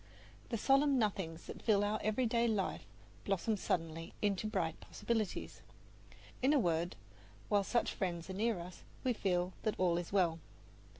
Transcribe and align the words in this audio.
The 0.49 0.57
solemn 0.57 0.97
nothings 0.97 1.45
that 1.45 1.61
fill 1.61 1.83
our 1.83 1.99
everyday 2.01 2.47
life 2.47 2.87
blossom 3.23 3.55
suddenly 3.55 4.15
into 4.19 4.47
bright 4.47 4.79
possibilities. 4.79 5.61
In 6.41 6.53
a 6.53 6.59
word, 6.59 6.95
while 7.49 7.63
such 7.63 7.93
friends 7.93 8.27
are 8.27 8.33
near 8.33 8.57
us 8.59 8.81
we 9.03 9.13
feel 9.13 9.53
that 9.61 9.75
all 9.77 9.99
is 9.99 10.11
well. 10.11 10.39